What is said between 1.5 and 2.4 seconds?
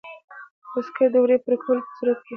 کولو په صورت کې.